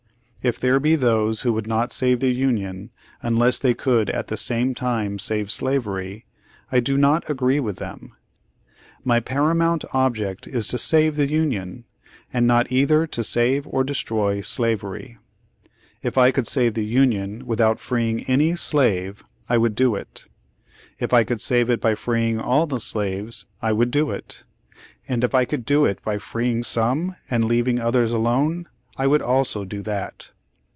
[0.43, 2.89] "If there be those who would not save the Union
[3.21, 6.25] unless they could at the same time save Slavery,
[6.71, 8.15] I do not agree with them,
[9.03, 11.85] "My paramount object is to save the Union,
[12.33, 15.19] and not either to save or destroy Slavery.
[16.01, 20.25] "If I could save the Union without freeing any slave, I would do it—
[20.99, 24.43] if I could save it by freeing all the slaves, I would do it—
[25.07, 29.21] and if I could do it by freeing some and leaving others alone, I would
[29.21, 30.31] also do that.